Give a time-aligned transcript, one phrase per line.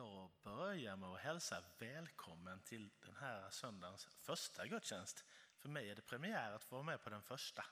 [0.00, 5.24] Jag börjar med att hälsa välkommen till den här söndagens första gudstjänst.
[5.58, 7.64] För mig är det premiär att få vara med på den första.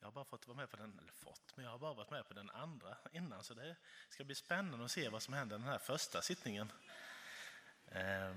[0.00, 2.10] Jag har bara fått vara med på den, eller fått, men jag har bara varit
[2.10, 3.44] med på den andra innan.
[3.44, 3.76] Så det
[4.08, 6.72] ska bli spännande att se vad som händer den här första sittningen.
[7.86, 8.34] Eh,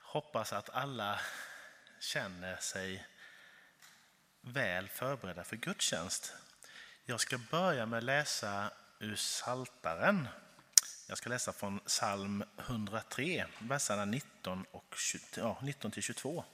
[0.00, 1.20] hoppas att alla
[2.00, 3.06] känner sig
[4.40, 6.34] väl förberedda för gudstjänst.
[7.04, 10.28] Jag ska börja med att läsa ur Saltaren.
[11.10, 16.44] Jag ska läsa från psalm 103, verserna 19, och 20, ja, 19 till 22.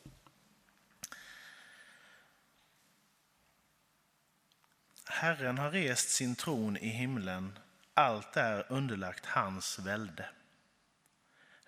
[5.07, 7.59] Herren har rest sin tron i himlen,
[7.95, 10.29] allt är underlagt hans välde.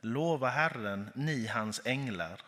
[0.01, 2.41] Lova Herren, ni hans änglar,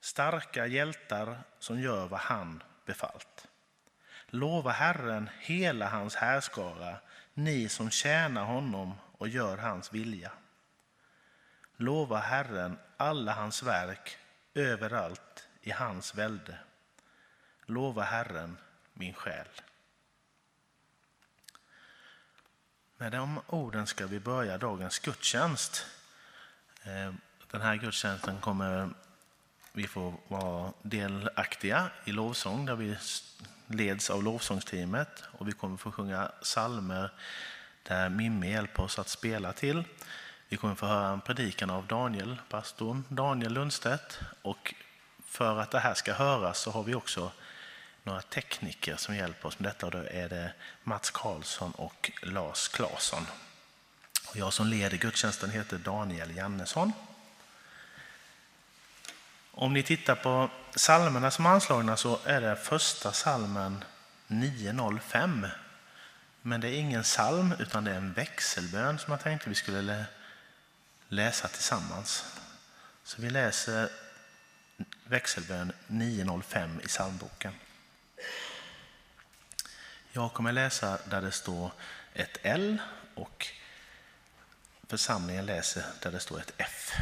[0.00, 3.48] starka hjältar som gör vad han befallt.
[4.26, 6.98] Lova Herren, hela hans härskara,
[7.34, 10.32] ni som tjänar honom och gör hans vilja.
[11.76, 14.18] Lova Herren alla hans verk
[14.54, 16.58] överallt i hans välde.
[17.66, 18.56] Lova Herren
[18.92, 19.48] min själ.
[22.96, 25.86] Med de orden ska vi börja dagens gudstjänst.
[26.82, 27.14] Eh,
[27.50, 28.90] den här gudstjänsten kommer
[29.72, 32.96] vi få vara delaktiga i lovsång där vi
[33.66, 37.12] leds av lovsångsteamet och vi kommer få sjunga salmer
[37.88, 39.84] där Mimmi hjälper oss att spela till.
[40.48, 44.74] Vi kommer få höra en predikan av Daniel, pastorn Daniel Lundstedt och
[45.26, 47.30] för att det här ska höras så har vi också
[48.02, 52.68] några tekniker som hjälper oss med detta och då är det Mats Karlsson och Lars
[52.68, 53.26] Claesson.
[54.28, 56.92] Och jag som leder gudstjänsten heter Daniel Jannesson.
[59.50, 63.84] Om ni tittar på salmerna som är anslagna så är det första salmen
[64.26, 65.46] 905.
[66.46, 70.04] Men det är ingen psalm, utan det är en växelbön som jag tänkte vi skulle
[71.08, 72.24] läsa tillsammans.
[73.02, 73.88] Så vi läser
[75.04, 77.54] växelbön 905 i psalmboken.
[80.12, 81.70] Jag kommer läsa där det står
[82.14, 82.78] ett L
[83.14, 83.46] och
[84.88, 86.92] församlingen läser där det står ett F.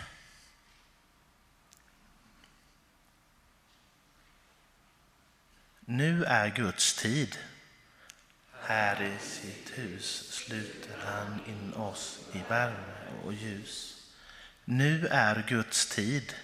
[5.80, 7.38] Nu är Guds tid.
[8.66, 14.02] Här i sitt hus sluter han in oss i värme och ljus.
[14.64, 16.34] Nu är Guds tid.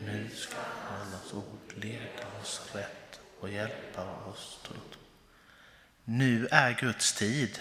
[0.00, 0.56] Nu ska
[0.88, 4.98] hans ord leda oss rätt och hjälpa oss trott.
[6.04, 7.58] Nu är Guds tid.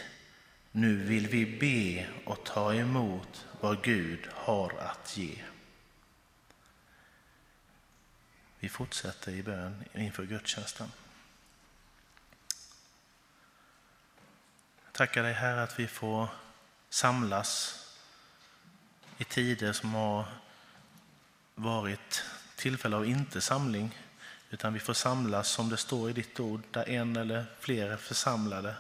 [0.72, 5.44] Nu vill vi be och ta emot vad Gud har att ge.
[8.60, 10.92] Vi fortsätter i bön inför gudstjänsten.
[14.92, 16.28] Tackar dig Herre att vi får
[16.90, 17.78] samlas
[19.18, 20.26] i tider som har
[21.56, 22.24] varit
[22.56, 24.00] tillfälle av inte samling,
[24.50, 27.98] utan vi får samlas som det står i ditt ord, där en eller flera är
[27.98, 28.76] församlade,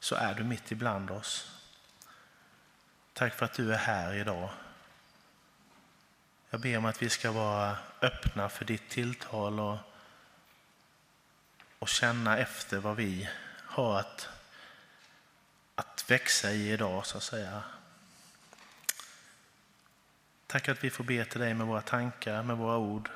[0.00, 1.52] så är du mitt ibland oss.
[3.12, 4.50] Tack för att du är här idag
[6.50, 9.78] jag ber om att vi ska vara öppna för ditt tilltal och,
[11.78, 13.28] och känna efter vad vi
[13.64, 14.28] har att,
[15.78, 17.62] att växa i idag, så att säga.
[20.46, 23.10] Tack att vi får be till dig med våra tankar, med våra ord,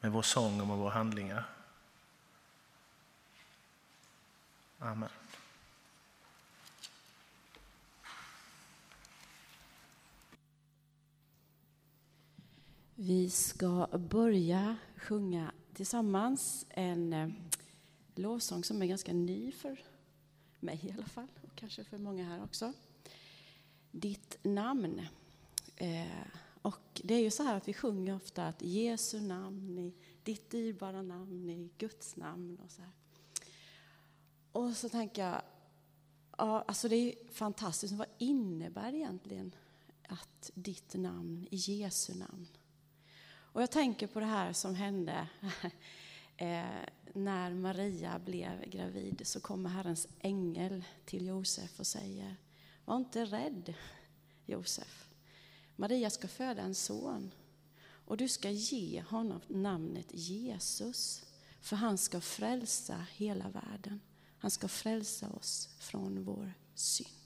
[0.00, 1.44] med vår sång och med våra handlingar.
[4.78, 5.08] Amen.
[12.94, 17.28] Vi ska börja sjunga tillsammans en eh,
[18.14, 19.78] lovsång som är ganska ny för
[20.60, 22.72] mig i alla fall, och kanske för många här också.
[23.90, 25.06] Ditt namn.
[25.76, 26.26] Eh,
[26.62, 30.50] och det är ju så här att vi sjunger ofta att Jesu namn, i ditt
[30.50, 32.90] dyrbara namn, i Guds namn och så här.
[34.52, 35.42] Och så tänker jag,
[36.38, 39.54] ja, alltså det är fantastiskt, vad innebär det egentligen
[40.08, 42.46] att ditt namn, i Jesu namn?
[43.58, 45.28] Och jag tänker på det här som hände
[46.36, 46.64] eh,
[47.18, 49.22] när Maria blev gravid.
[49.24, 52.36] Så kommer Herrens ängel till Josef och säger,
[52.84, 53.74] var inte rädd
[54.46, 55.08] Josef.
[55.76, 57.30] Maria ska föda en son
[57.80, 61.24] och du ska ge honom namnet Jesus.
[61.60, 64.00] För han ska frälsa hela världen.
[64.38, 67.17] Han ska frälsa oss från vår synd.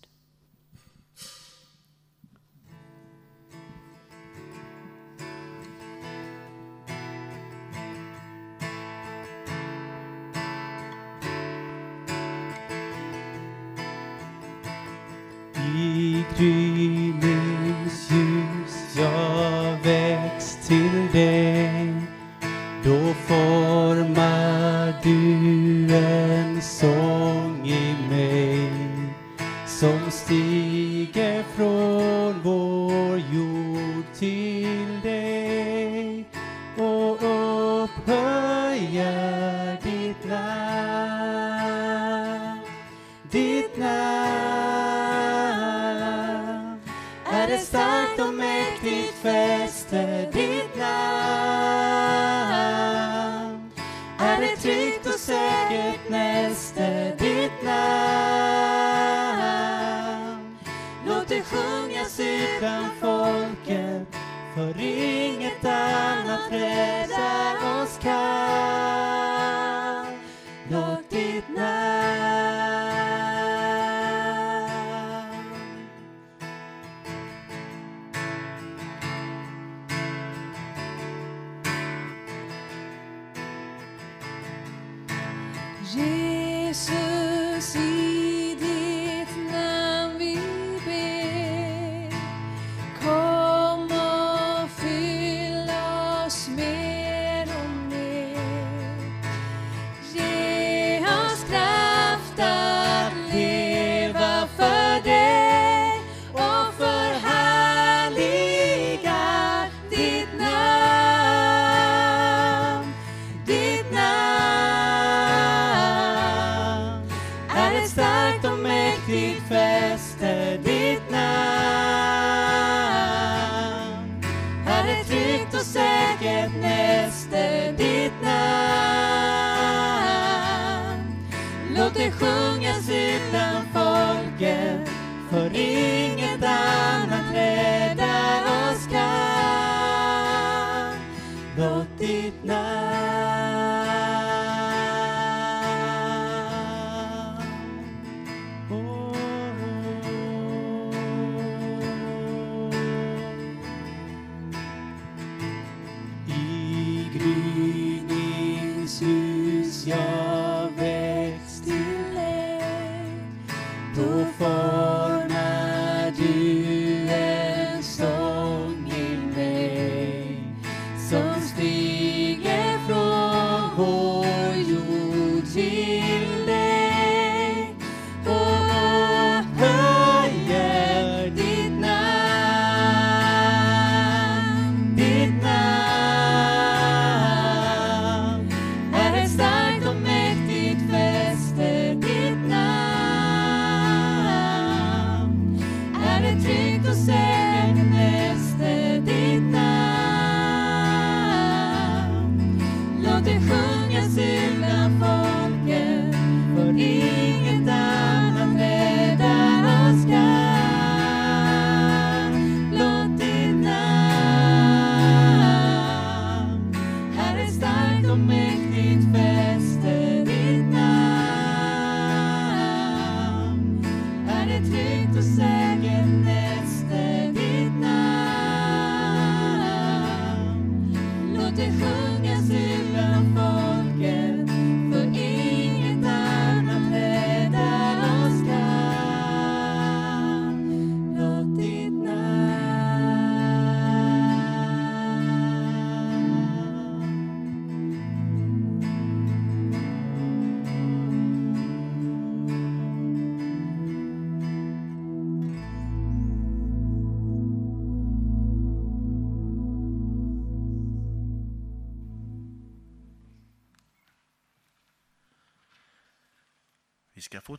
[86.73, 87.22] Jesus.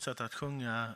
[0.03, 0.95] fortsätta att sjunga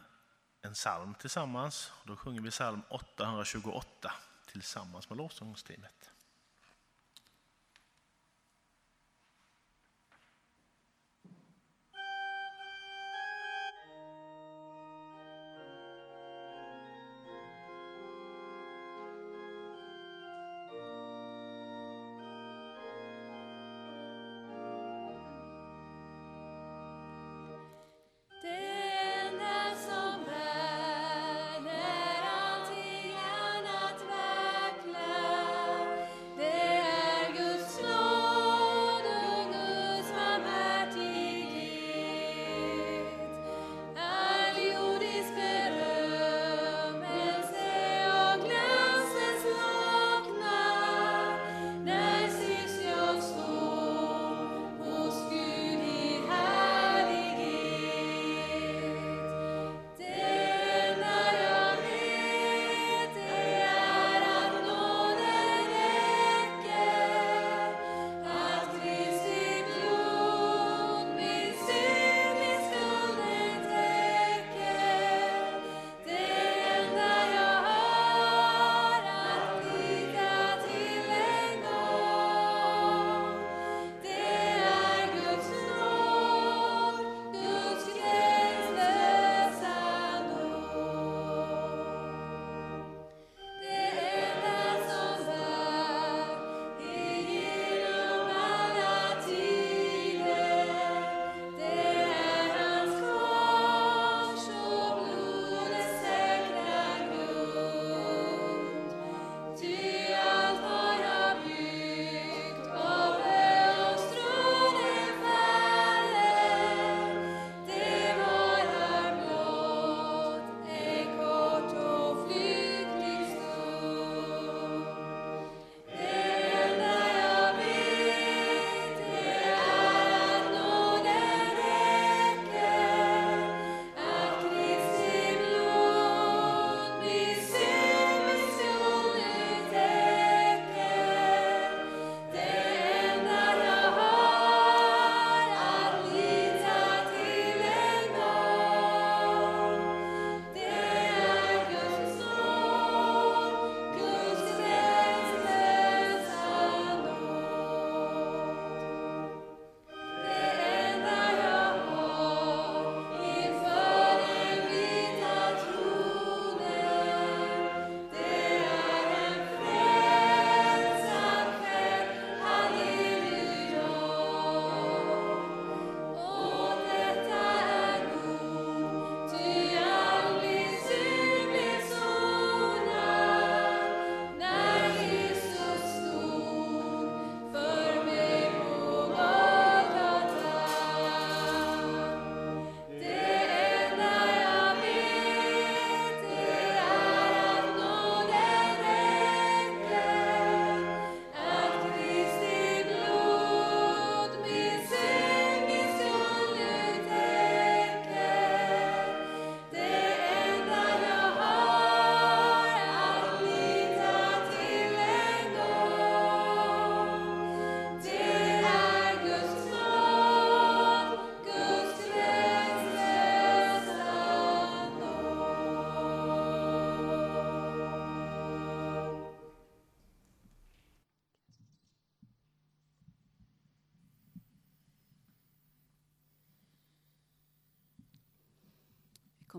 [0.62, 1.92] en psalm tillsammans.
[2.04, 4.14] Då sjunger vi psalm 828
[4.52, 5.97] tillsammans med lovsångsteamet.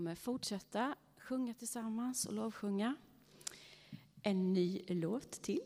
[0.09, 2.97] Kommer fortsätta sjunga tillsammans och lovsjunga.
[4.23, 5.61] En ny låt till.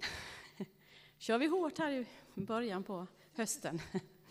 [1.19, 3.81] kör vi hårt här i början på hösten.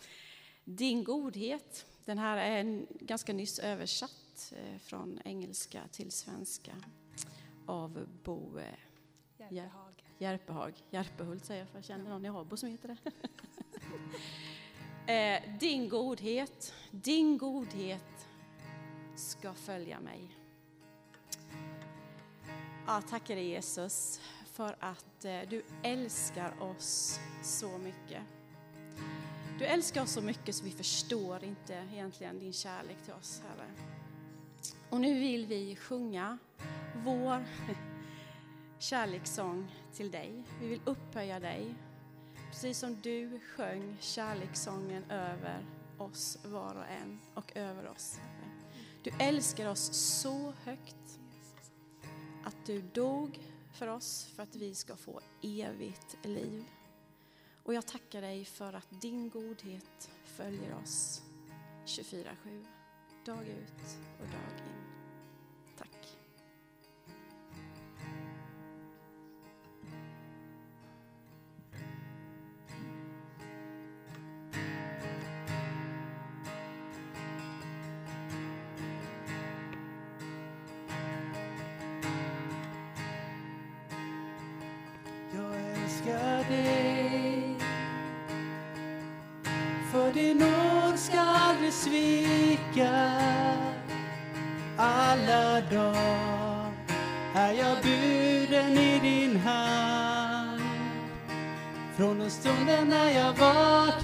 [0.64, 1.86] Din godhet.
[2.04, 6.72] Den här är en ganska nyss översatt eh, från engelska till svenska
[7.66, 8.64] av Bo eh,
[9.38, 10.04] Järpehag.
[10.18, 10.74] Järpehag.
[10.90, 13.12] Järpehult säger jag för jag känner någon i Habo som heter det.
[15.06, 18.11] Eh, din godhet, din godhet
[19.42, 20.36] ska följa mig.
[22.86, 24.20] Ja, tackar dig Jesus
[24.52, 28.22] för att eh, du älskar oss så mycket.
[29.58, 33.70] Du älskar oss så mycket så vi förstår inte egentligen din kärlek till oss, Herre.
[34.90, 36.38] Och nu vill vi sjunga
[37.04, 37.44] vår
[38.78, 40.42] kärlekssång till dig.
[40.60, 41.74] Vi vill upphöja dig,
[42.50, 45.66] precis som du sjöng kärlekssången över
[45.98, 48.20] oss var och en och över oss.
[49.02, 51.20] Du älskar oss så högt
[52.44, 53.38] att du dog
[53.72, 56.64] för oss för att vi ska få evigt liv.
[57.62, 61.22] Och jag tackar dig för att din godhet följer oss
[61.86, 62.64] 24-7,
[63.24, 64.81] dag ut och dag in.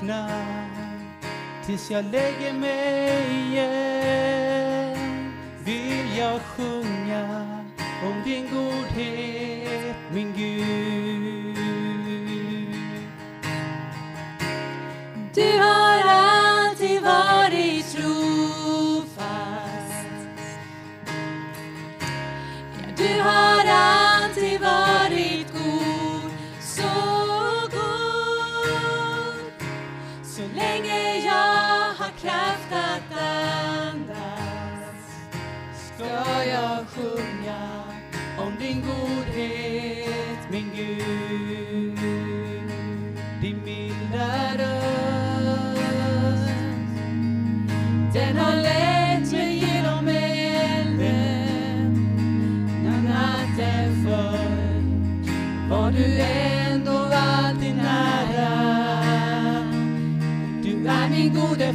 [0.09, 0.69] Vaknar
[1.67, 4.97] Tills jag lägger mig igen
[5.65, 7.65] Vill jag sjunga
[8.05, 10.58] om din godhet, min Gud.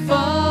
[0.03, 0.42] Min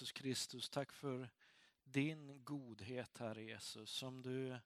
[0.00, 0.68] Jesus Kristus.
[0.68, 1.28] Tack för
[1.84, 4.58] din godhet, Herre Jesus, som du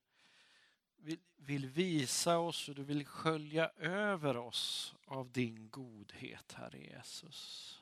[1.37, 7.81] vill visa oss och du vill skölja över oss av din godhet, Herre Jesus.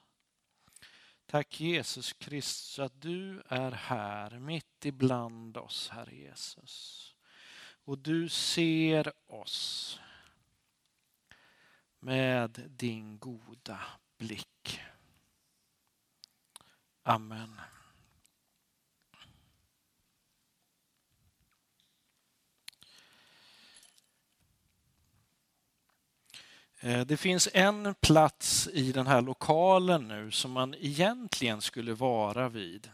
[1.26, 7.14] Tack Jesus Kristus att du är här mitt ibland oss, Herre Jesus.
[7.84, 10.00] Och du ser oss
[11.98, 13.80] med din goda
[14.18, 14.80] blick.
[17.02, 17.60] Amen.
[26.80, 32.48] Eh, det finns en plats i den här lokalen nu som man egentligen skulle vara
[32.48, 32.90] vid.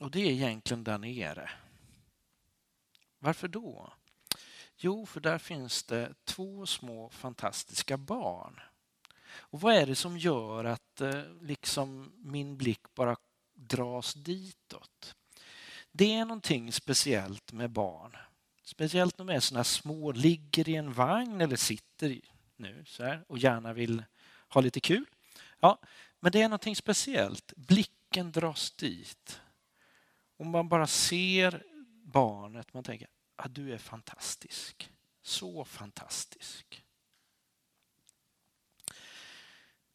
[0.00, 1.50] Och det är egentligen där nere.
[3.18, 3.92] Varför då?
[4.76, 8.60] Jo, för där finns det två små fantastiska barn.
[9.34, 13.16] Och vad är det som gör att eh, liksom min blick bara
[13.54, 15.14] dras ditåt?
[15.92, 18.16] Det är någonting speciellt med barn.
[18.64, 22.20] Speciellt när de är sådana små, ligger i en vagn eller sitter
[22.56, 24.04] nu så här, och gärna vill
[24.48, 25.04] ha lite kul.
[25.60, 25.78] Ja,
[26.20, 27.52] men det är någonting speciellt.
[27.56, 29.40] Blicken dras dit.
[30.36, 31.62] Om man bara ser
[32.04, 34.90] barnet, man tänker att ah, du är fantastisk.
[35.22, 36.82] Så fantastisk.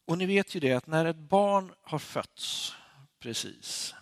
[0.08, 2.74] Och ni vet ju det att när ett barn har fötts
[3.18, 3.94] precis,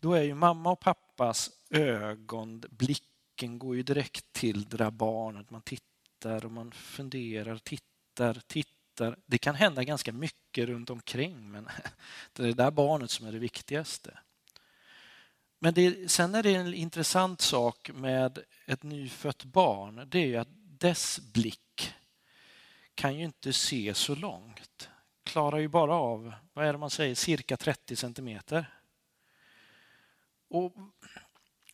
[0.00, 5.50] då är ju mamma och pappas ögon, blicken går ju direkt till det där barnet.
[5.50, 9.18] Man tittar och man funderar, tittar, tittar.
[9.26, 11.68] Det kan hända ganska mycket runt omkring men
[12.32, 14.18] det är det där barnet som är det viktigaste.
[15.58, 20.08] Men det, sen är det en intressant sak med ett nyfött barn.
[20.08, 21.94] Det är ju att dess blick
[22.94, 24.88] kan ju inte se så långt.
[25.26, 28.66] Klarar ju bara av, vad är det man säger, cirka 30 centimeter.
[30.48, 30.72] Och,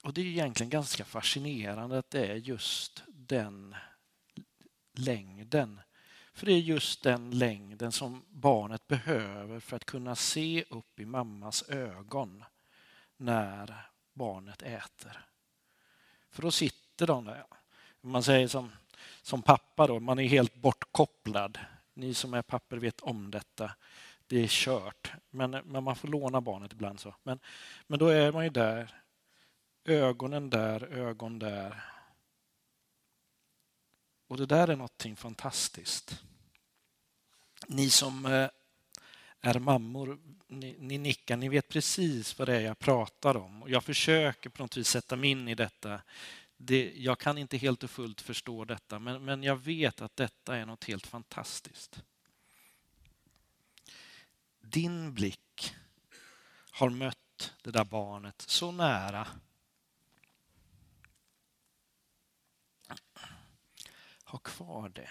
[0.02, 3.76] och det är egentligen ganska fascinerande att det är just den
[4.92, 5.80] längden.
[6.34, 11.04] För det är just den längden som barnet behöver för att kunna se upp i
[11.04, 12.44] mammas ögon
[13.16, 15.26] när barnet äter.
[16.30, 17.44] För då sitter de där.
[18.00, 18.72] Man säger som,
[19.22, 21.58] som pappa då, man är helt bortkopplad.
[21.94, 23.72] Ni som är papper vet om detta.
[24.26, 25.12] Det är kört.
[25.30, 27.00] Men, men man får låna barnet ibland.
[27.00, 27.14] så.
[27.22, 27.38] Men,
[27.86, 29.02] men då är man ju där.
[29.84, 31.84] Ögonen där, ögon där.
[34.28, 36.22] Och det där är någonting fantastiskt.
[37.66, 38.48] Ni som eh,
[39.40, 43.64] är mammor, ni, ni nickar, ni vet precis vad det är jag pratar om.
[43.66, 46.00] Jag försöker på något vis sätta mig in i detta.
[46.64, 50.56] Det, jag kan inte helt och fullt förstå detta, men, men jag vet att detta
[50.56, 52.02] är något helt fantastiskt.
[54.60, 55.74] Din blick
[56.70, 59.28] har mött det där barnet så nära.
[64.24, 65.10] Ha kvar det.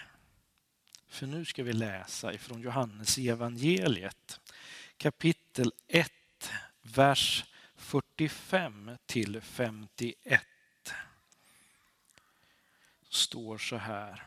[1.06, 4.40] För nu ska vi läsa ifrån Johannes evangeliet
[4.96, 6.12] kapitel 1,
[6.82, 10.42] vers 45 till 51.
[13.12, 14.26] Står så här.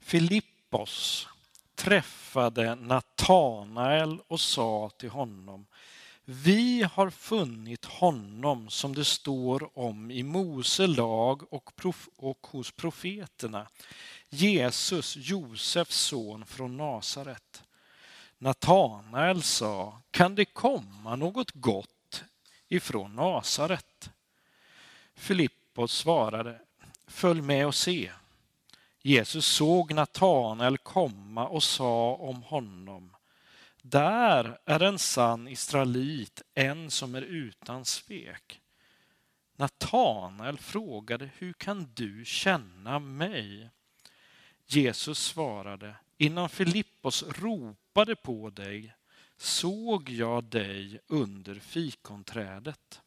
[0.00, 1.28] Filippos
[1.74, 5.66] träffade Natanael och sa till honom
[6.24, 12.72] vi har funnit honom som det står om i Mose lag och, prof och hos
[12.72, 13.68] profeterna,
[14.28, 17.62] Jesus, Josefs son från Nasaret.
[18.38, 22.24] Natanael sa, kan det komma något gott
[22.68, 24.10] ifrån Nasaret?
[25.14, 26.60] Filippos svarade,
[27.12, 28.12] följ med och se.
[29.02, 33.16] Jesus såg Natanael komma och sa om honom,
[33.82, 38.60] där är en sann israelit, en som är utan svek.
[39.56, 43.70] Natanael frågade, hur kan du känna mig?
[44.66, 48.94] Jesus svarade, innan Filippos ropade på dig
[49.36, 53.00] såg jag dig under fikonträdet.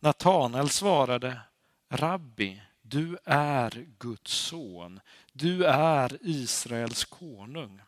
[0.00, 1.40] Natanael svarade,
[1.88, 5.00] Rabbi, du är Guds son,
[5.32, 7.80] du är Israels konung.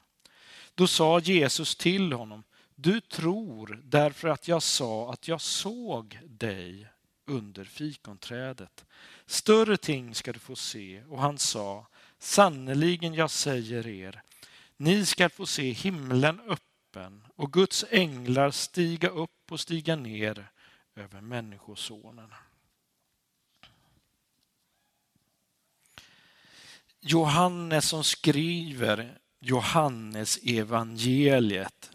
[0.75, 6.89] Då sa Jesus till honom, du tror därför att jag sa att jag såg dig
[7.27, 8.85] under fikonträdet.
[9.27, 11.03] Större ting ska du få se.
[11.09, 11.87] Och han sa,
[12.19, 14.23] sannerligen jag säger er,
[14.77, 20.51] ni ska få se himlen öppen och Guds änglar stiga upp och stiga ner
[20.97, 22.31] över Människosonen.
[27.01, 31.91] Johannes som skriver Johannes evangeliet.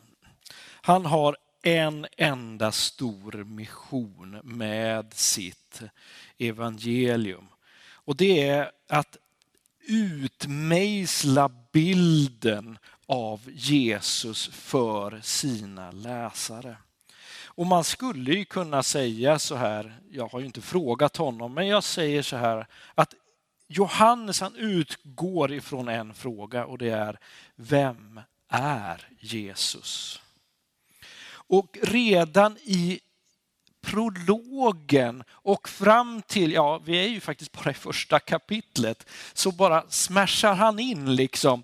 [0.82, 5.82] Han har en enda stor mission med sitt
[6.38, 7.48] evangelium.
[7.92, 9.18] Och det är att
[9.88, 16.78] utmejsla bilden av Jesus för sina läsare.
[17.56, 21.68] Och man skulle ju kunna säga så här, jag har ju inte frågat honom, men
[21.68, 23.14] jag säger så här att
[23.76, 27.20] Johannes han utgår ifrån en fråga och det är
[27.56, 30.22] vem är Jesus?
[31.48, 33.00] Och redan i
[33.82, 39.84] prologen och fram till, ja vi är ju faktiskt bara i första kapitlet, så bara
[39.90, 41.64] smashar han in liksom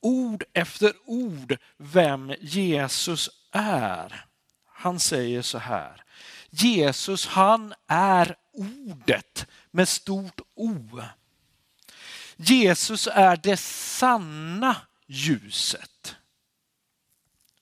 [0.00, 4.24] ord efter ord vem Jesus är.
[4.66, 6.04] Han säger så här,
[6.50, 11.00] Jesus han är ordet med stort O.
[12.36, 16.16] Jesus är det sanna ljuset.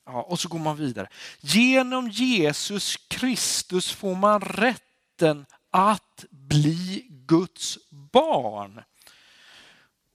[0.07, 1.09] Ja, och så går man vidare.
[1.41, 8.83] Genom Jesus Kristus får man rätten att bli Guds barn.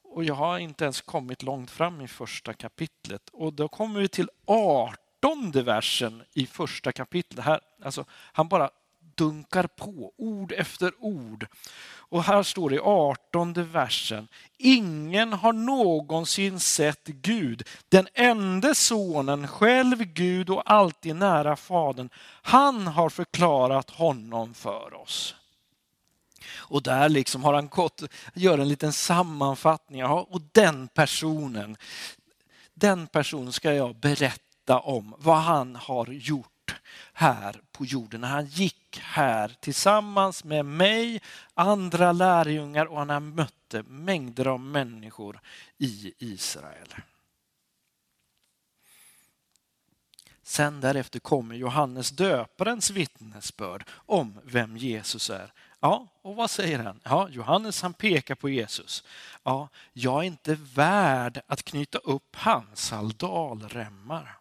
[0.04, 3.30] Och jag har inte ens kommit långt fram i första kapitlet.
[3.30, 7.46] Och då kommer vi till 18 versen i första kapitlet.
[7.46, 8.70] Här, alltså, han bara
[9.18, 11.48] dunkar på ord efter ord.
[12.10, 14.28] Och här står det i 18 versen.
[14.58, 17.64] Ingen har någonsin sett Gud.
[17.90, 22.10] Den enda sonen, själv Gud och alltid nära Fadern.
[22.42, 25.36] Han har förklarat honom för oss.
[26.56, 28.04] Och där liksom har han gått,
[28.34, 30.00] gör en liten sammanfattning.
[30.00, 31.78] Ja, och den personen,
[32.74, 36.57] den personen ska jag berätta om vad han har gjort
[37.18, 38.22] här på jorden.
[38.22, 41.22] När han gick här tillsammans med mig,
[41.54, 45.40] andra lärjungar och han mötte mängder av människor
[45.78, 46.96] i Israel.
[50.44, 55.54] Sen därefter kommer Johannes döparens vittnesbörd om vem Jesus är.
[55.80, 57.00] Ja, och vad säger han?
[57.04, 59.04] Ja, Johannes han pekar på Jesus.
[59.44, 64.38] Ja, jag är inte värd att knyta upp hans saldalremmar.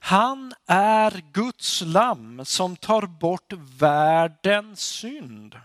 [0.00, 5.60] Han är Guds lamm som tar bort världens synd.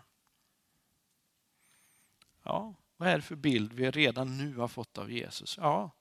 [2.44, 5.58] Ja, vad är det för bild vi redan nu har fått av Jesus?
[5.58, 5.92] Ja,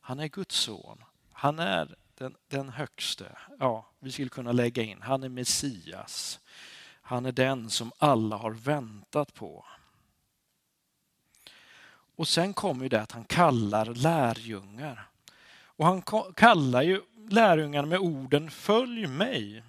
[0.00, 1.04] han är Guds son.
[1.32, 3.38] Han är den, den högste.
[3.58, 6.40] Ja, vi skulle kunna lägga in, han är Messias.
[7.02, 9.64] Han är den som alla har väntat på.
[12.16, 15.09] Och sen kommer det att han kallar lärjungar.
[15.80, 16.02] Och han
[16.34, 19.62] kallar ju lärjungarna med orden följ mig.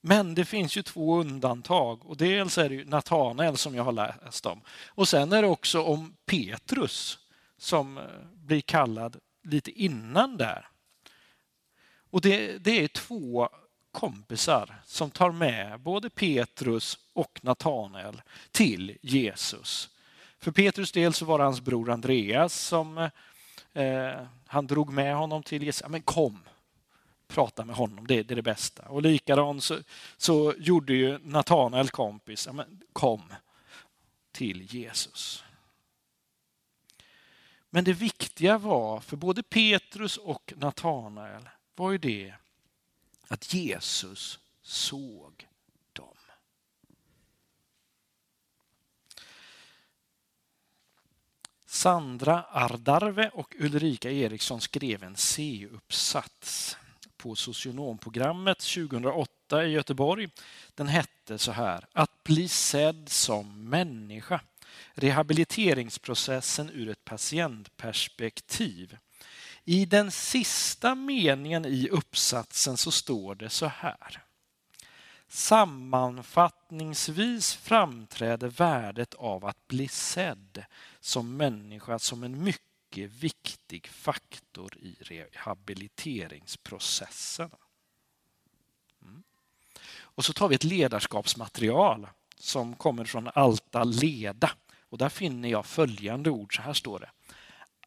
[0.00, 4.46] Men det finns ju två undantag och dels är det Natanael som jag har läst
[4.46, 4.60] om.
[4.86, 7.18] Och sen är det också om Petrus
[7.58, 10.68] som eh, blir kallad lite innan där.
[12.10, 13.48] Och det, det är två
[13.92, 19.90] kompisar som tar med både Petrus och Natanael till Jesus.
[20.38, 23.10] För Petrus del så var det hans bror Andreas som eh,
[23.74, 25.88] eh, han drog med honom till Jesus.
[25.88, 26.38] Men kom,
[27.26, 28.82] prata med honom, det, det är det bästa.
[28.82, 29.78] Och likadant så,
[30.16, 33.22] så gjorde ju Natanael kompis, men kom
[34.32, 35.44] till Jesus.
[37.70, 42.34] Men det viktiga var för både Petrus och Natanael var ju det
[43.28, 45.48] att Jesus såg
[45.92, 46.16] dem.
[51.74, 56.76] Sandra Ardarve och Ulrika Eriksson skrev en C-uppsats
[57.16, 60.28] på socionomprogrammet 2008 i Göteborg.
[60.74, 64.40] Den hette så här, Att bli sedd som människa.
[64.92, 68.96] Rehabiliteringsprocessen ur ett patientperspektiv.
[69.64, 74.22] I den sista meningen i uppsatsen så står det så här.
[75.34, 80.64] Sammanfattningsvis framträder värdet av att bli sedd
[81.00, 87.50] som människa som en mycket viktig faktor i rehabiliteringsprocessen.
[89.02, 89.22] Mm.
[90.00, 94.50] Och så tar vi ett ledarskapsmaterial som kommer från Alta Leda.
[94.88, 97.10] Och där finner jag följande ord, så här står det.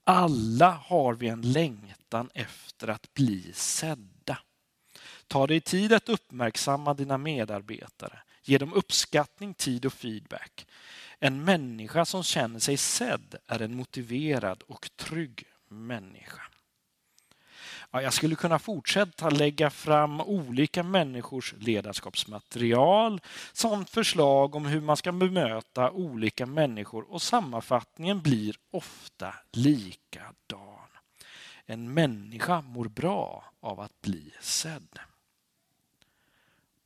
[0.04, 4.17] Alla har vi en längtan efter att bli sedda.
[5.28, 8.20] Ta dig tid att uppmärksamma dina medarbetare.
[8.44, 10.68] Ge dem uppskattning, tid och feedback.
[11.20, 16.42] En människa som känner sig sedd är en motiverad och trygg människa.
[17.92, 23.22] Ja, jag skulle kunna fortsätta lägga fram olika människors ledarskapsmaterial
[23.54, 30.88] samt förslag om hur man ska bemöta olika människor och sammanfattningen blir ofta likadan.
[31.66, 35.00] En människa mår bra av att bli sedd.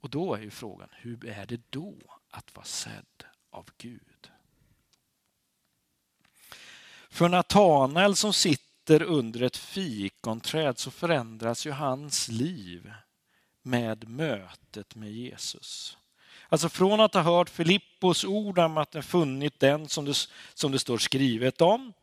[0.01, 1.95] Och då är ju frågan, hur är det då
[2.31, 4.31] att vara sedd av Gud?
[7.09, 12.93] För Natanael som sitter under ett fikonträd så förändras ju hans liv
[13.61, 15.97] med mötet med Jesus.
[16.49, 20.71] Alltså från att ha hört Filippos ord om att den funnit den som det, som
[20.71, 21.93] det står skrivet om,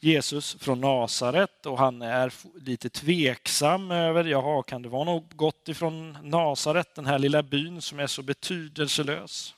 [0.00, 5.68] Jesus från Nasaret och han är lite tveksam över, jaha, kan det vara något gott
[5.68, 9.54] ifrån Nasaret, den här lilla byn som är så betydelselös?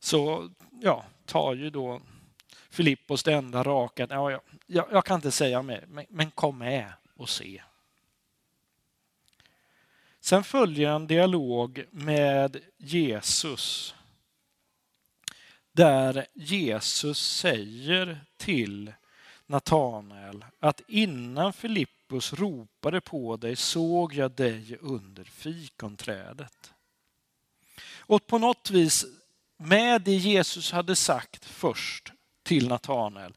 [0.00, 2.00] Så ja, tar ju då
[2.70, 6.92] Filippos det enda raka, ja, jag, jag kan inte säga mer, men, men kom med
[7.16, 7.62] och se.
[10.20, 13.94] Sen följer en dialog med Jesus
[15.72, 18.92] där Jesus säger till
[19.52, 26.72] Natanael att innan Filippus ropade på dig såg jag dig under fikonträdet.
[27.98, 29.04] Och på något vis
[29.56, 32.12] med det Jesus hade sagt först
[32.42, 33.36] till Natanael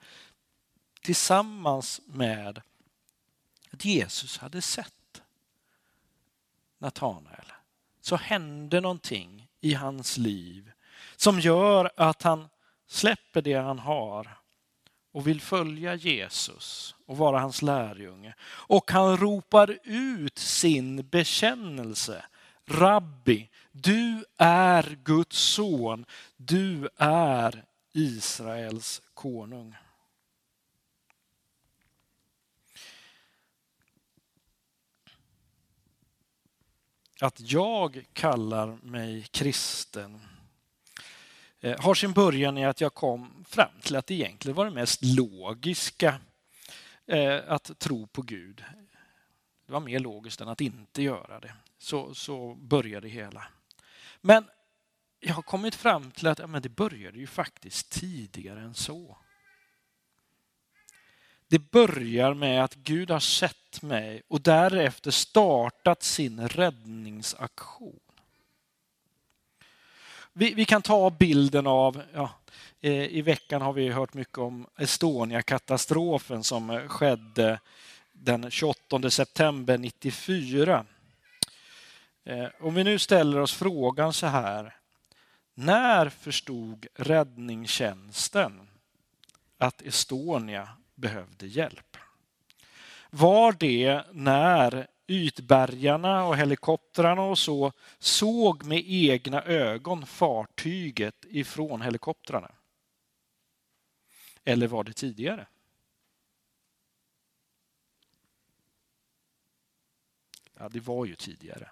[1.01, 2.61] tillsammans med
[3.71, 5.21] att Jesus hade sett
[6.77, 7.51] Natanael
[8.01, 10.71] så hände någonting i hans liv
[11.15, 12.47] som gör att han
[12.87, 14.44] släpper det han har
[15.15, 18.35] och vill följa Jesus och vara hans lärjunge.
[18.43, 22.25] Och han ropar ut sin bekännelse.
[22.65, 26.05] Rabbi, du är Guds son.
[26.37, 29.75] Du är Israels konung.
[37.21, 40.34] Att jag kallar mig kristen
[41.65, 44.71] Eh, har sin början i att jag kom fram till att det egentligen var det
[44.71, 46.19] mest logiska
[47.07, 48.63] eh, att tro på Gud.
[49.65, 51.53] Det var mer logiskt än att inte göra det.
[51.77, 53.47] Så, så började det hela.
[54.21, 54.45] Men
[55.19, 59.17] jag har kommit fram till att ja, men det började ju faktiskt tidigare än så.
[61.47, 68.04] Det börjar med att Gud har sett mig och därefter startat sin räddningsaktion.
[70.37, 72.29] Vi, vi kan ta bilden av, ja,
[72.81, 77.59] eh, i veckan har vi hört mycket om Estonia-katastrofen som eh, skedde
[78.11, 80.85] den 28 september 94.
[82.25, 84.75] Eh, om vi nu ställer oss frågan så här.
[85.53, 88.67] När förstod räddningstjänsten
[89.57, 91.97] att Estonia behövde hjälp?
[93.09, 102.51] Var det när ytbärgarna och helikoptrarna och så såg med egna ögon fartyget ifrån helikoptrarna?
[104.43, 105.47] Eller var det tidigare?
[110.57, 111.69] Ja, det var ju tidigare.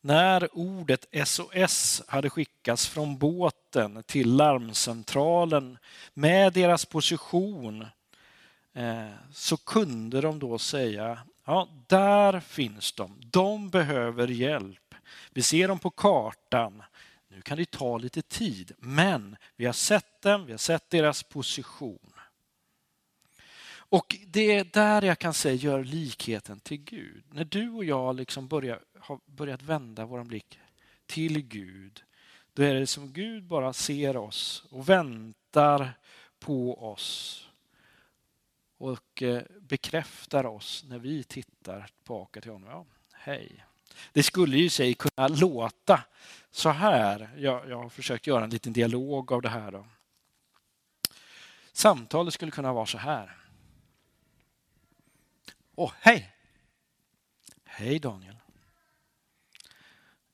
[0.00, 5.78] När ordet SOS hade skickats från båten till larmcentralen
[6.14, 7.86] med deras position
[8.72, 13.20] Eh, så kunde de då säga, ja, där finns de.
[13.30, 14.94] De behöver hjälp.
[15.30, 16.82] Vi ser dem på kartan.
[17.28, 21.22] Nu kan det ta lite tid, men vi har sett dem, vi har sett deras
[21.22, 22.12] position.
[23.72, 27.24] Och det är där jag kan säga gör likheten till Gud.
[27.30, 30.58] När du och jag liksom börjar, har börjat vända vår blick
[31.06, 32.02] till Gud,
[32.52, 35.92] då är det som Gud bara ser oss och väntar
[36.38, 37.49] på oss
[38.80, 42.70] och eh, bekräftar oss när vi tittar tillbaka till honom.
[42.70, 43.64] Ja, hej.
[44.12, 46.04] Det skulle ju sig kunna låta
[46.50, 47.30] så här.
[47.36, 49.72] Jag, jag har försökt göra en liten dialog av det här.
[49.72, 49.86] Då.
[51.72, 53.36] Samtalet skulle kunna vara så här.
[55.74, 56.32] Åh, hej!
[57.64, 58.36] Hej Daniel.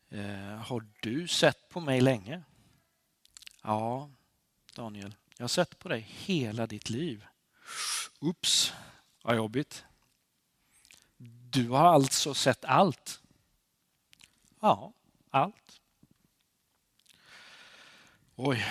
[0.08, 2.42] Eh, har du sett på mig länge?
[3.62, 4.10] Ja,
[4.74, 5.14] Daniel.
[5.36, 7.26] Jag har sett på dig hela ditt liv.
[8.20, 8.72] Ups,
[9.22, 9.84] vad jobbigt.
[11.50, 13.20] Du har alltså sett allt?
[14.60, 14.92] Ja,
[15.30, 15.80] allt.
[18.36, 18.66] Oj.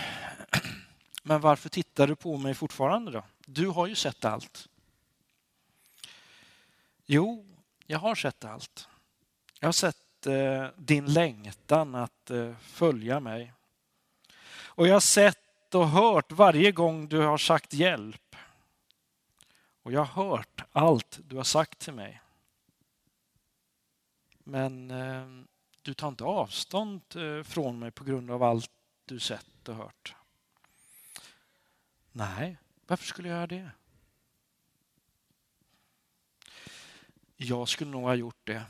[1.24, 3.24] Men varför tittar du på mig fortfarande då?
[3.46, 4.70] Du har ju sett allt.
[7.06, 7.46] Jo,
[7.86, 8.88] jag har sett allt.
[9.60, 13.54] Jag har sett eh, din längtan att eh, följa mig.
[14.48, 18.25] Och jag har sett och hört varje gång du har sagt hjälp.
[19.86, 22.22] Och jag har hört allt du har sagt till mig.
[24.44, 25.46] Men eh,
[25.82, 28.72] du tar inte avstånd eh, från mig på grund av allt
[29.06, 30.16] du sett och hört.
[32.12, 32.58] Nej,
[32.88, 33.72] varför skulle jag göra det?
[37.36, 38.66] Jag skulle nog ha gjort det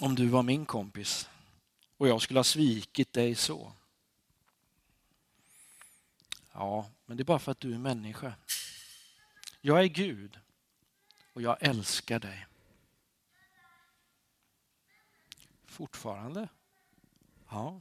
[0.00, 1.28] om du var min kompis
[1.96, 3.72] och jag skulle ha svikit dig så.
[6.52, 8.34] Ja, men det är bara för att du är människa.
[9.64, 10.38] Jag är Gud
[11.32, 12.46] och jag älskar dig.
[15.66, 16.48] Fortfarande?
[17.50, 17.80] Ja.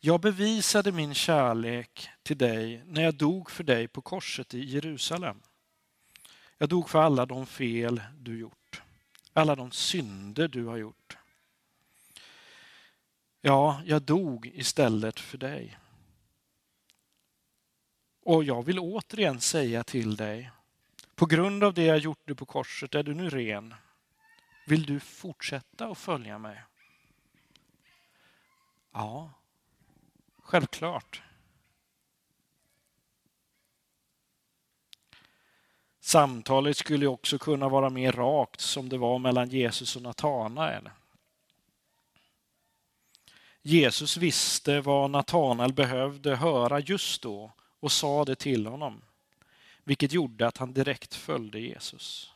[0.00, 5.42] Jag bevisade min kärlek till dig när jag dog för dig på korset i Jerusalem.
[6.58, 8.82] Jag dog för alla de fel du gjort,
[9.32, 11.16] alla de synder du har gjort.
[13.40, 15.78] Ja, jag dog istället för dig.
[18.24, 20.50] Och jag vill återigen säga till dig,
[21.14, 23.74] på grund av det jag gjorde på korset är du nu ren.
[24.66, 26.62] Vill du fortsätta att följa mig?
[28.92, 29.30] Ja,
[30.38, 31.22] självklart.
[36.00, 40.90] Samtalet skulle också kunna vara mer rakt som det var mellan Jesus och Natanael.
[43.62, 47.52] Jesus visste vad Natanael behövde höra just då
[47.82, 49.02] och sa det till honom,
[49.84, 52.34] vilket gjorde att han direkt följde Jesus.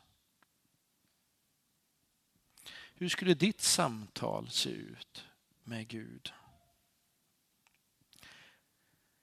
[2.95, 5.25] Hur skulle ditt samtal se ut
[5.65, 6.33] med Gud?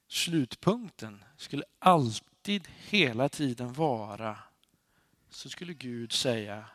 [0.08, 4.40] Slutpunkten skulle alltid hela tiden vara
[5.30, 6.66] så skulle Gud säga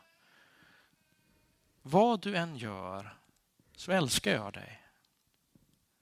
[1.82, 3.16] vad du än gör
[3.76, 4.82] så älskar jag dig.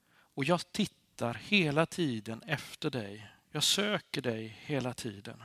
[0.09, 3.36] Och jag tittar hela tiden efter dig.
[3.51, 5.43] Jag söker dig hela tiden.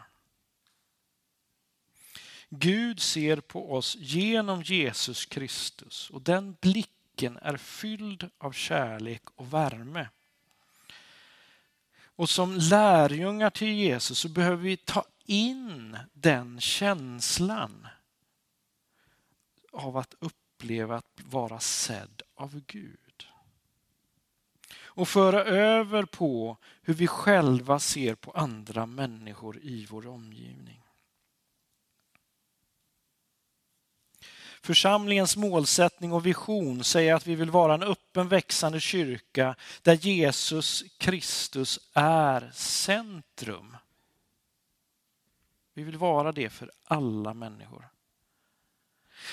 [2.49, 9.53] Gud ser på oss genom Jesus Kristus och den blicken är fylld av kärlek och
[9.53, 10.09] värme.
[12.05, 17.89] Och som lärjungar till Jesus så behöver vi ta in den känslan
[19.73, 23.02] av att uppleva att vara sedd av Gud
[24.95, 30.83] och föra över på hur vi själva ser på andra människor i vår omgivning.
[34.63, 40.85] Församlingens målsättning och vision säger att vi vill vara en öppen växande kyrka där Jesus
[40.99, 43.77] Kristus är centrum.
[45.75, 47.89] Vi vill vara det för alla människor.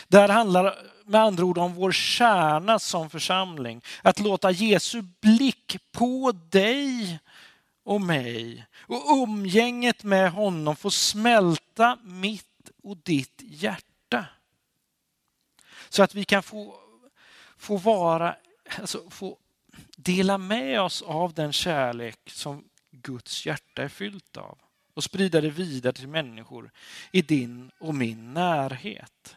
[0.08, 0.76] Det här handlar
[1.06, 3.82] med andra ord om vår kärna som församling.
[4.02, 7.20] Att låta Jesu blick på dig
[7.84, 14.26] och mig och umgänget med honom få smälta mitt och ditt hjärta.
[15.90, 16.76] Så att vi kan få,
[17.58, 18.36] få vara,
[18.80, 19.38] alltså få
[19.98, 24.58] dela med oss av den kärlek som Guds hjärta är fyllt av
[24.94, 26.72] och sprida det vidare till människor
[27.12, 29.36] i din och min närhet.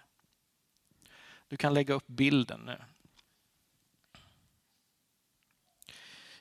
[1.53, 2.85] Du kan lägga upp bilden nu.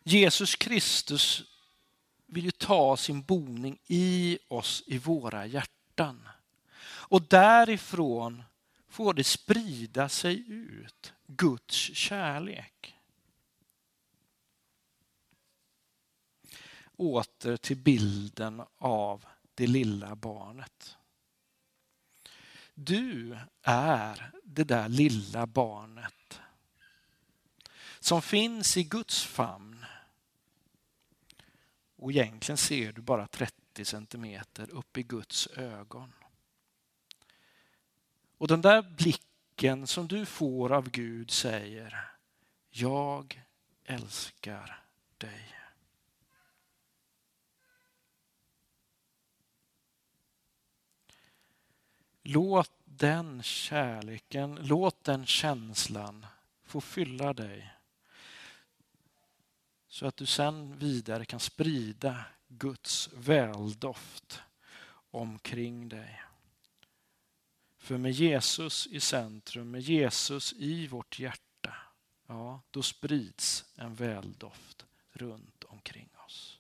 [0.04, 1.44] Jesus Kristus
[2.26, 6.28] vill ju ta sin boning i oss, i våra hjärtan.
[6.84, 8.44] Och därifrån
[8.88, 12.96] får det sprida sig ut, Guds kärlek.
[16.96, 20.98] Åter till bilden av det lilla barnet.
[22.84, 26.42] Du är det där lilla barnet
[28.00, 29.86] som finns i Guds famn.
[31.96, 36.14] Och egentligen ser du bara 30 centimeter upp i Guds ögon.
[38.38, 42.12] Och den där blicken som du får av Gud säger,
[42.70, 43.44] jag
[43.86, 44.84] älskar
[45.18, 45.61] dig.
[52.24, 56.26] Låt den kärleken, låt den känslan
[56.64, 57.74] få fylla dig.
[59.88, 64.42] Så att du sen vidare kan sprida Guds väldoft
[65.12, 66.22] omkring dig.
[67.78, 71.76] För med Jesus i centrum, med Jesus i vårt hjärta,
[72.28, 76.60] ja, då sprids en väldoft runt omkring oss.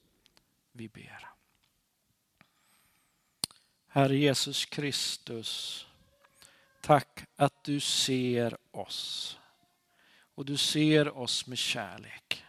[0.71, 1.30] Vi ber.
[3.93, 5.85] Herre Jesus Kristus,
[6.81, 9.37] tack att du ser oss.
[10.35, 12.43] Och du ser oss med kärlek.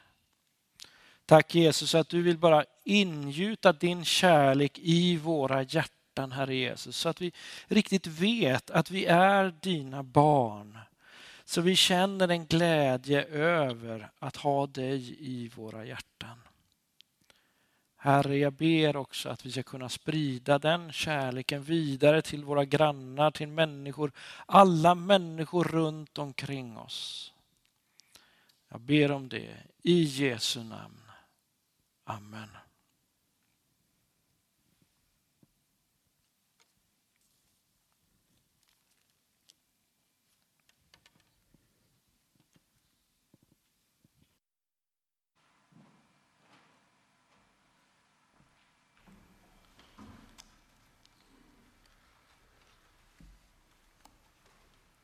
[1.26, 6.96] Tack Jesus att du vill bara ingjuta din kärlek i våra hjärtan, Herre Jesus.
[6.96, 7.32] Så att vi
[7.66, 10.78] riktigt vet att vi är dina barn.
[11.44, 16.38] Så vi känner en glädje över att ha dig i våra hjärtan.
[18.04, 23.30] Herre, jag ber också att vi ska kunna sprida den kärleken vidare till våra grannar,
[23.30, 24.12] till människor,
[24.46, 27.32] alla människor runt omkring oss.
[28.68, 31.10] Jag ber om det i Jesu namn.
[32.04, 32.48] Amen.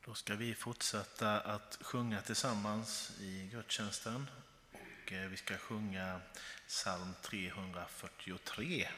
[0.08, 4.30] Då ska vi fortsätta att sjunga tillsammans i gudstjänsten.
[4.72, 6.20] Och eh, vi ska sjunga
[6.66, 8.88] psalm 343.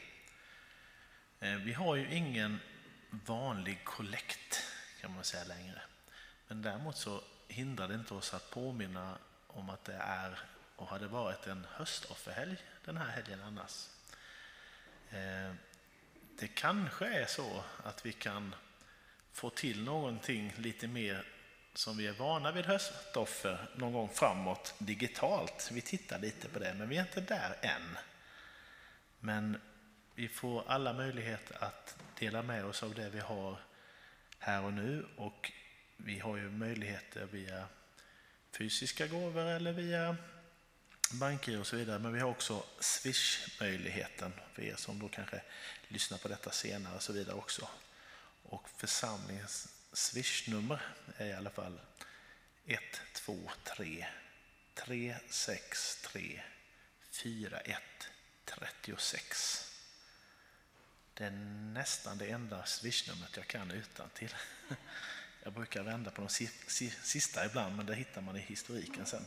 [1.40, 2.58] Eh, vi har ju ingen
[3.11, 4.62] vanlig kollekt
[5.00, 5.82] kan man säga längre.
[6.48, 10.38] Men däremot så hindrar det inte oss att påminna om att det är
[10.76, 13.88] och hade varit en höstofferhelg den här helgen annars.
[15.11, 15.54] Eh,
[16.38, 18.54] det kanske är så att vi kan
[19.33, 21.26] få till någonting lite mer
[21.74, 25.70] som vi är vana vid höstoffer någon gång framåt digitalt.
[25.72, 27.99] Vi tittar lite på det, men vi är inte där än.
[29.20, 29.61] Men
[30.14, 33.57] vi får alla möjligheter att dela med oss av det vi har
[34.39, 35.53] här och nu och
[35.97, 37.66] vi har ju möjligheter via
[38.59, 40.16] fysiska gåvor eller via
[41.12, 41.99] banker och så vidare.
[41.99, 45.43] Men vi har också Swish-möjligheten för er som då kanske
[45.89, 47.68] lyssnar på detta senare och så vidare också.
[48.43, 50.82] Och församlingens swishnummer
[51.16, 51.80] är i alla fall
[52.66, 54.07] 123
[54.74, 56.43] 363
[57.11, 59.66] 4136.
[61.14, 61.30] Det är
[61.72, 64.34] nästan det enda swishnumret jag kan utan till.
[65.43, 66.28] Jag brukar vända på de
[67.03, 69.26] sista ibland, men det hittar man i historiken sen.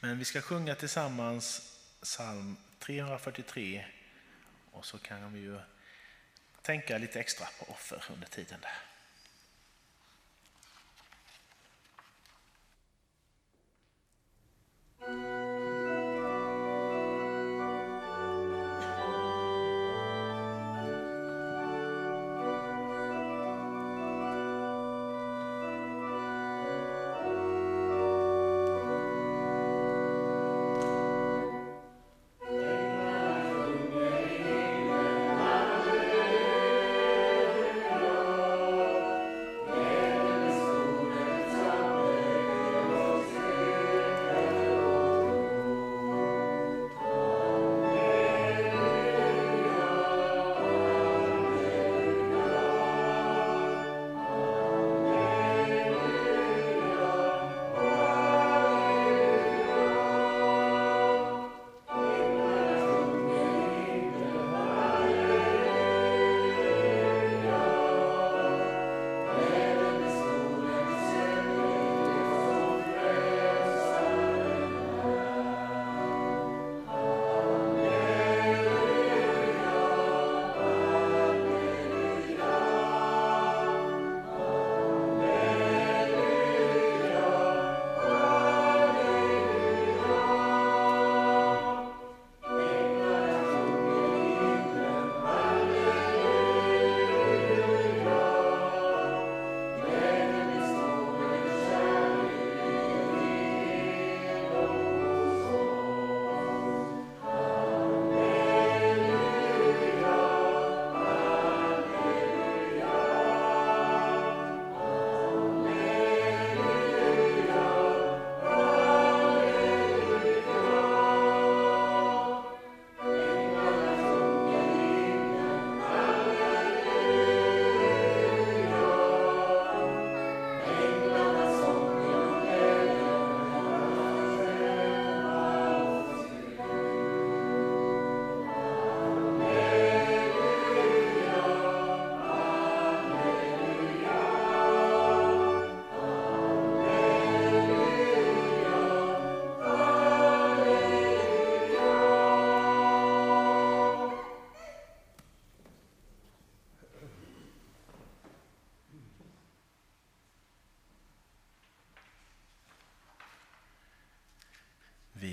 [0.00, 3.86] Men vi ska sjunga tillsammans psalm 343
[4.70, 5.60] och så kan vi ju
[6.62, 8.90] tänka lite extra på offer under tiden där.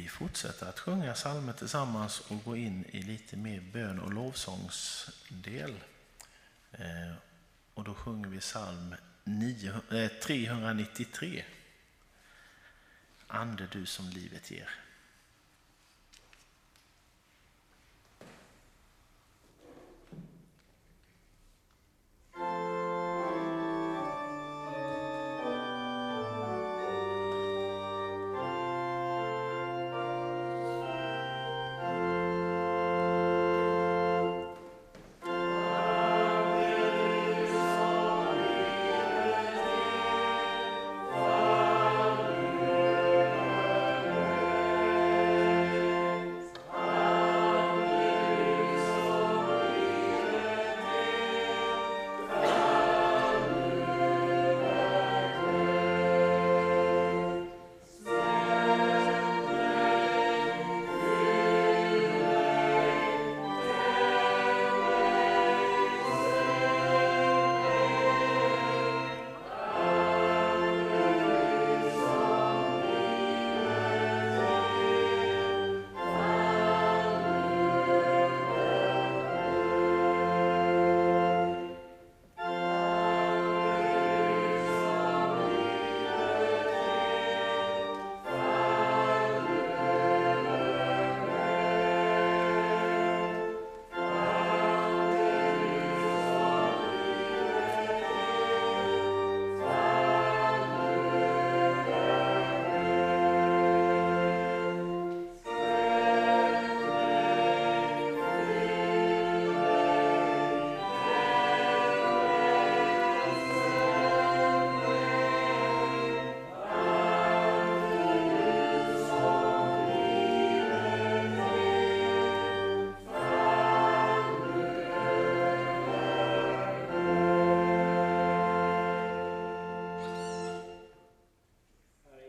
[0.08, 5.74] Vi fortsätter att sjunga psalmer tillsammans och gå in i lite mer bön och lovsångsdel.
[6.72, 7.14] Eh,
[7.74, 8.96] och då sjunger vi psalm
[10.24, 11.38] 393.
[11.38, 11.46] Eh,
[13.28, 14.70] Ande du som livet ger.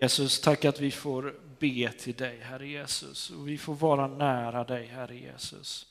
[0.00, 4.64] Jesus, tack att vi får be till dig, Herre Jesus, och vi får vara nära
[4.64, 5.86] dig, Herre Jesus.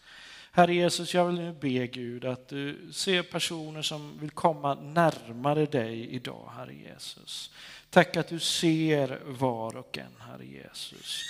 [0.52, 5.66] Herre Jesus, jag vill nu be Gud att du ser personer som vill komma närmare
[5.66, 7.52] dig idag, Herre Jesus.
[7.90, 11.22] Tack att du ser var och en, Herre Jesus.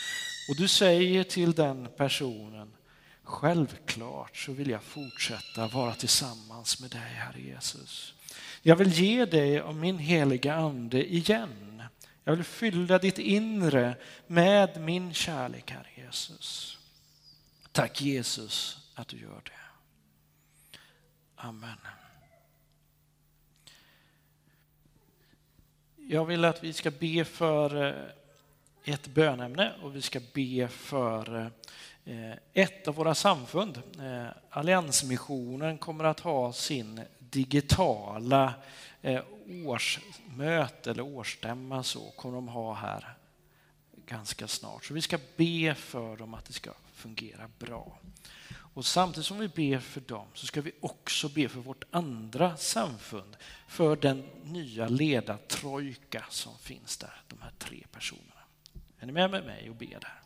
[0.49, 2.71] Och du säger till den personen,
[3.23, 8.13] självklart så vill jag fortsätta vara tillsammans med dig, Herre Jesus.
[8.61, 11.84] Jag vill ge dig av min heliga ande igen.
[12.28, 13.95] Jag vill fylla ditt inre
[14.28, 16.78] med min kärlek, Herre Jesus.
[17.71, 19.51] Tack Jesus att du gör det.
[21.36, 21.78] Amen.
[25.95, 31.51] Jag vill att vi ska be för eh, ett bönämne och vi ska be för
[32.05, 33.82] eh, ett av våra samfund.
[33.99, 38.53] Eh, alliansmissionen kommer att ha sin digitala
[39.01, 39.23] Eh,
[39.65, 43.17] årsmöte eller årsstämma så kommer de ha här
[44.05, 44.85] ganska snart.
[44.85, 47.99] Så vi ska be för dem att det ska fungera bra.
[48.77, 52.57] Och samtidigt som vi ber för dem så ska vi också be för vårt andra
[52.57, 53.37] samfund,
[53.67, 58.41] för den nya ledartrojka som finns där, de här tre personerna.
[58.99, 60.21] Är ni med med mig och ber där?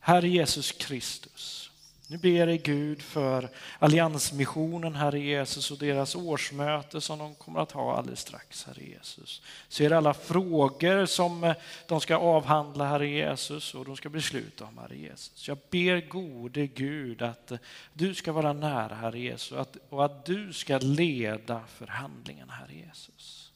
[0.00, 1.70] Herre Jesus Kristus,
[2.10, 3.48] nu ber jag Gud för
[3.78, 9.42] alliansmissionen, Herre Jesus, och deras årsmöte som de kommer att ha alldeles strax, Herre Jesus.
[9.68, 11.54] Ser alla frågor som eh,
[11.86, 15.48] de ska avhandla, Herre Jesus, och de ska besluta om, Herre Jesus.
[15.48, 17.58] Jag ber gode Gud att eh,
[17.92, 23.52] du ska vara nära, Herre Jesus, och att du ska leda förhandlingarna, Herre Jesus.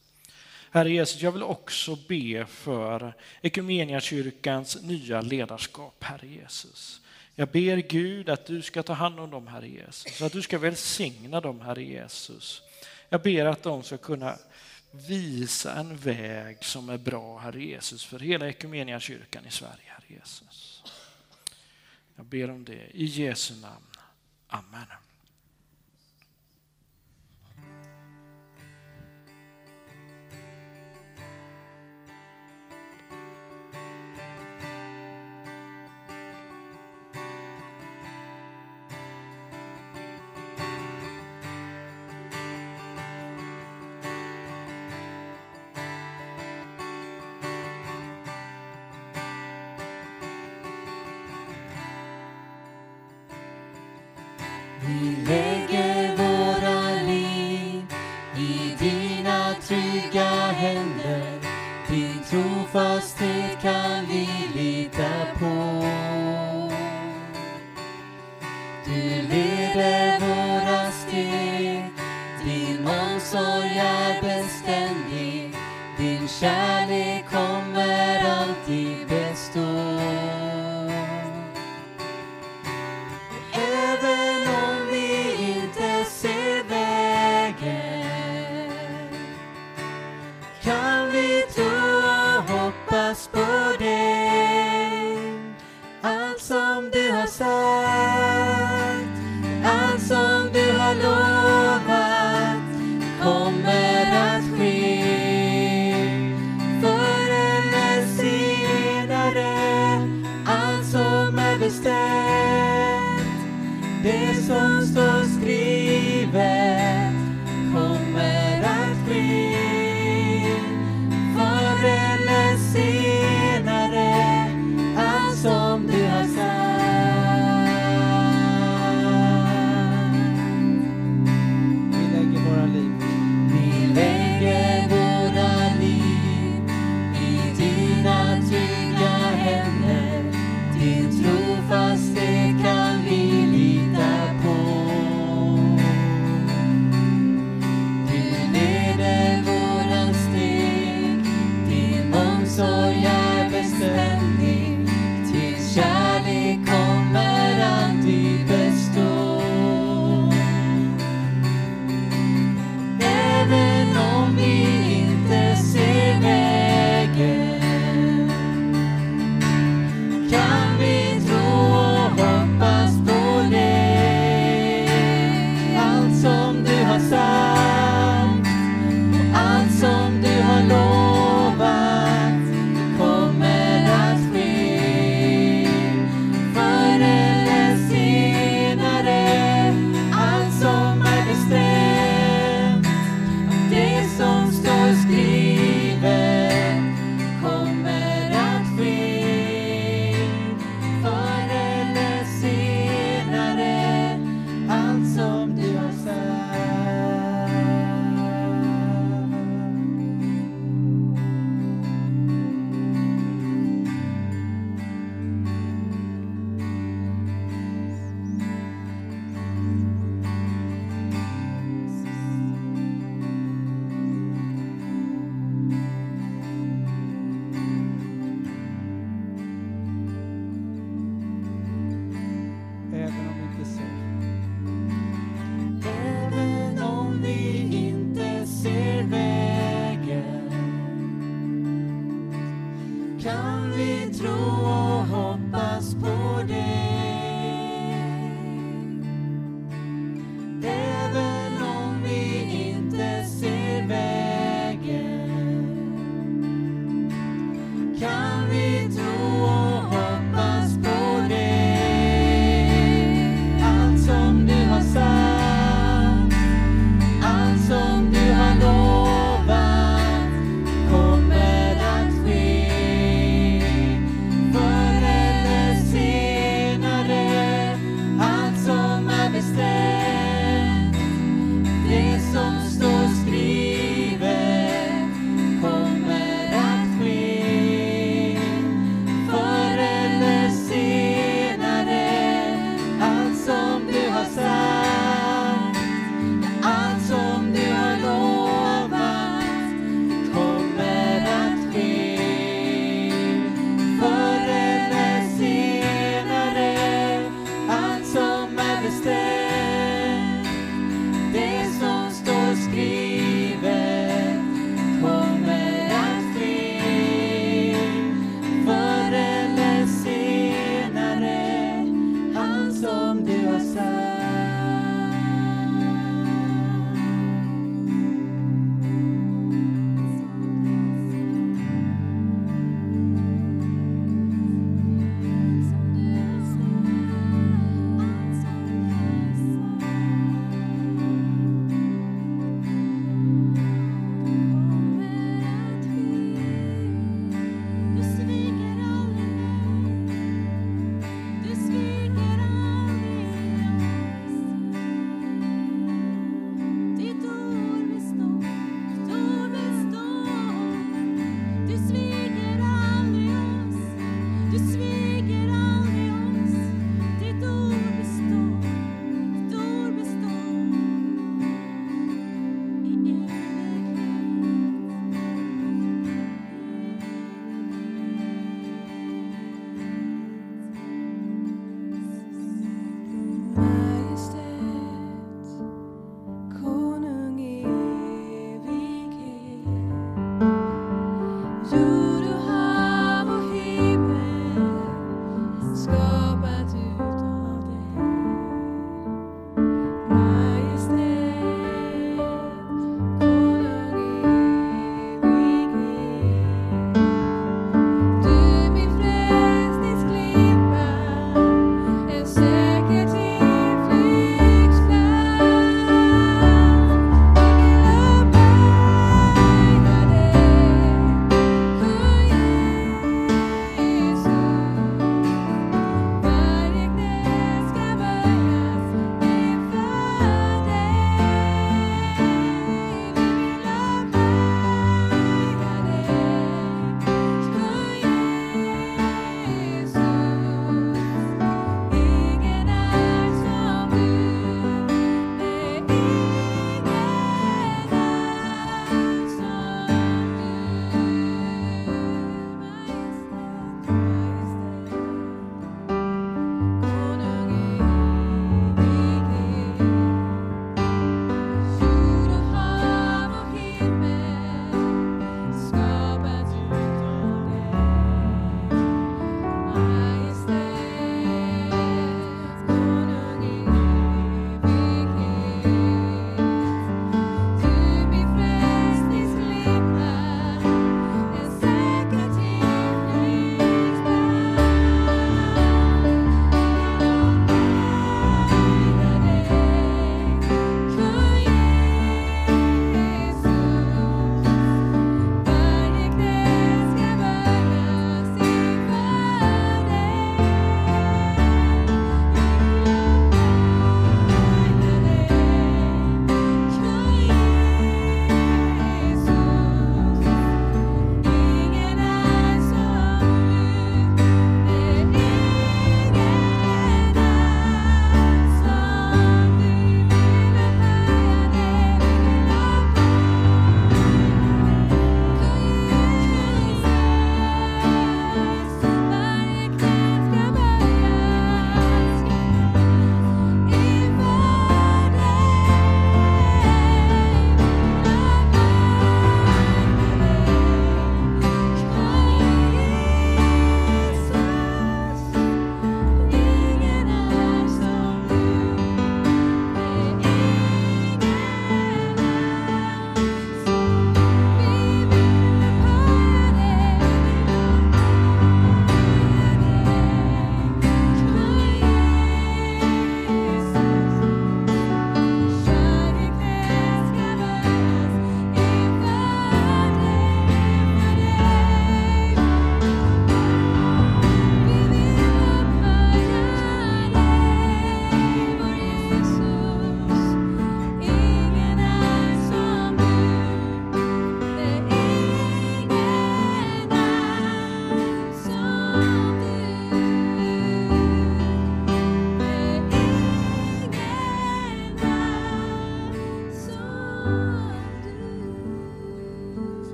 [0.71, 7.02] Herre Jesus, jag vill också be för Ekumeniakyrkans nya ledarskap, Herre Jesus.
[7.35, 10.57] Jag ber Gud att du ska ta hand om dem, Herre Jesus, att du ska
[10.57, 12.61] välsigna dem, Herre Jesus.
[13.09, 14.37] Jag ber att de ska kunna
[14.91, 18.47] visa en väg som är bra, Herre Jesus, för hela
[18.99, 20.83] kyrkan i Sverige, Herre Jesus.
[22.15, 23.85] Jag ber om det i Jesu namn.
[24.47, 25.02] Amen.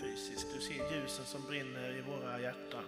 [0.00, 0.46] Fysiskt.
[0.54, 2.84] Du ser ljusen som brinner i våra hjärtan.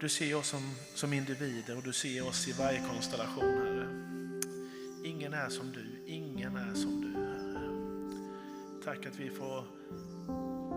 [0.00, 3.88] Du ser oss som, som individer och du ser oss i varje konstellation, Herre.
[5.04, 7.68] Ingen är som du, ingen är som du, Herre.
[8.84, 9.64] Tack att vi får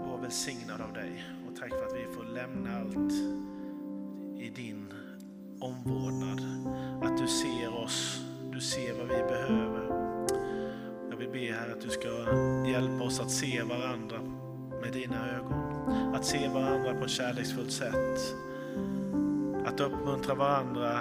[0.07, 3.13] vara välsignade av dig och tack för att vi får lämna allt
[4.41, 4.93] i din
[5.59, 6.41] omvårdnad.
[7.03, 8.19] Att du ser oss,
[8.53, 9.87] du ser vad vi behöver.
[11.09, 12.09] Jag vill be här att du ska
[12.67, 14.40] hjälpa oss att se varandra
[14.81, 16.15] med dina ögon.
[16.15, 18.35] Att se varandra på ett kärleksfullt sätt.
[19.65, 20.99] Att uppmuntra varandra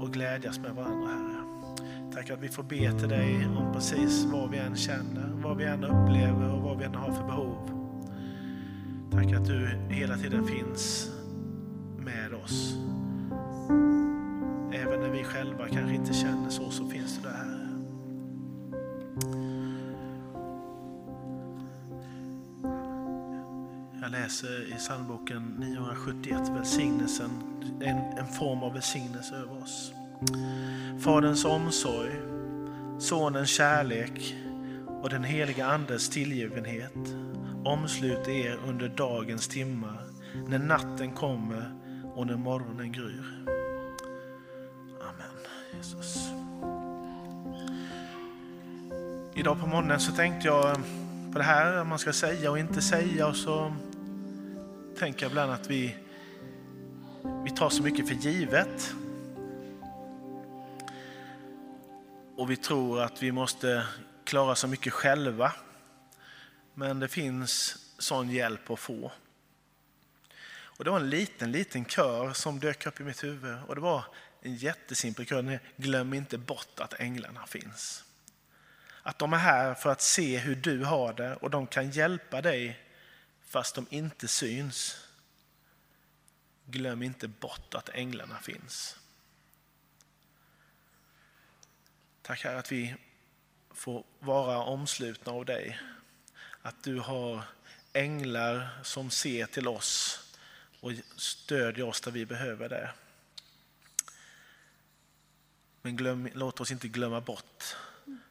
[0.00, 1.32] och glädjas med varandra, Herre.
[2.14, 5.64] Tack att vi får be till dig om precis vad vi än känner, vad vi
[5.64, 7.70] än upplever och vad vi än har för behov.
[9.10, 11.10] Tack att du hela tiden finns
[11.98, 12.76] med oss.
[14.72, 17.36] Även när vi själva kanske inte känner så, så finns du där.
[17.36, 17.62] Herre.
[24.02, 27.30] Jag läser i psalmboken 971 välsignelsen,
[27.80, 29.92] en, en form av välsignelse över oss.
[31.00, 32.12] Faderns omsorg,
[32.98, 34.34] Sonens kärlek
[35.02, 36.92] och den heliga Andes tillgivenhet
[37.64, 40.04] omsluter er under dagens timmar,
[40.48, 41.72] när natten kommer
[42.14, 43.44] och när morgonen gryr.
[45.00, 45.46] Amen.
[45.76, 46.28] Jesus.
[49.34, 50.76] Idag på morgonen så tänkte jag
[51.32, 53.72] på det här, vad man ska säga och inte säga och så
[54.98, 55.96] tänker jag ibland att vi,
[57.44, 58.94] vi tar så mycket för givet.
[62.36, 63.86] Och vi tror att vi måste
[64.24, 65.52] klara så mycket själva.
[66.74, 69.12] Men det finns sån hjälp att få.
[70.62, 73.56] Och det var en liten, liten kör som dök upp i mitt huvud.
[73.66, 74.04] Och det var
[74.42, 75.60] en jättesimpel kör.
[75.76, 78.04] Glöm inte bort att änglarna finns.
[79.02, 82.42] Att de är här för att se hur du har det och de kan hjälpa
[82.42, 82.81] dig
[83.52, 85.06] fast de inte syns.
[86.66, 88.96] Glöm inte bort att änglarna finns.
[92.22, 92.94] Tack Herre att vi
[93.70, 95.80] får vara omslutna av dig.
[96.62, 97.42] Att du har
[97.92, 100.20] änglar som ser till oss
[100.80, 102.90] och stödjer oss där vi behöver det.
[105.82, 107.76] Men glöm, låt oss inte glömma bort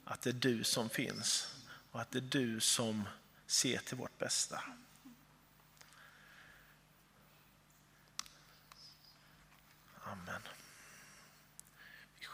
[0.04, 1.56] att det är du som finns
[1.92, 3.08] och att det är du som
[3.46, 4.64] ser till vårt bästa.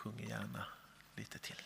[0.07, 0.65] Sjunger gärna
[1.15, 1.61] lite till.